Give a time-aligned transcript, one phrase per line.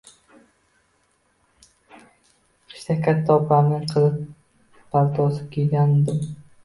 [2.71, 4.17] Qishda katta opamning qizil
[4.95, 6.25] paltosini kiygandim.